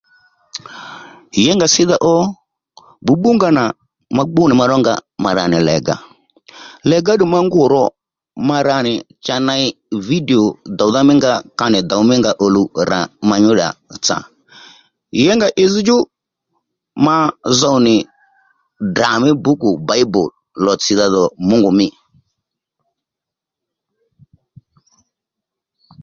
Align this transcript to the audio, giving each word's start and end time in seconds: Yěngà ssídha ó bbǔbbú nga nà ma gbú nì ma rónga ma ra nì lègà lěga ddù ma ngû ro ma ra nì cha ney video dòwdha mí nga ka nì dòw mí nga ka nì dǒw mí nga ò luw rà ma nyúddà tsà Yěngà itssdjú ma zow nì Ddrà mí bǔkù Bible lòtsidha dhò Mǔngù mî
Yěngà 1.43 1.65
ssídha 1.69 1.95
ó 2.13 2.15
bbǔbbú 3.03 3.29
nga 3.35 3.49
nà 3.57 3.63
ma 4.15 4.23
gbú 4.31 4.41
nì 4.47 4.53
ma 4.59 4.65
rónga 4.71 4.93
ma 5.23 5.29
ra 5.37 5.43
nì 5.51 5.57
lègà 5.67 5.95
lěga 6.89 7.13
ddù 7.15 7.25
ma 7.33 7.39
ngû 7.45 7.59
ro 7.73 7.83
ma 8.47 8.57
ra 8.67 8.75
nì 8.85 8.93
cha 9.25 9.35
ney 9.47 9.65
video 10.07 10.43
dòwdha 10.77 11.01
mí 11.07 11.13
nga 11.17 11.31
ka 11.59 11.65
nì 11.73 11.79
dòw 11.89 12.01
mí 12.09 12.15
nga 12.19 12.31
ka 12.39 12.45
nì 12.45 12.45
dǒw 12.45 12.45
mí 12.45 12.45
nga 12.45 12.45
ò 12.45 12.45
luw 12.55 12.67
rà 12.89 12.99
ma 13.29 13.35
nyúddà 13.43 13.67
tsà 14.05 14.17
Yěngà 15.23 15.47
itssdjú 15.63 15.97
ma 17.05 17.15
zow 17.59 17.77
nì 17.85 17.95
Ddrà 18.85 19.11
mí 19.23 19.29
bǔkù 19.43 19.69
Bible 19.87 20.25
lòtsidha 20.65 21.05
dhò 21.13 21.23
Mǔngù 21.47 21.71
mî 21.79 21.87